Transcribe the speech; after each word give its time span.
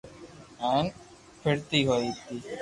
ھيين 0.61 0.85
پھرتي 1.41 1.79
ھتي 1.87 2.07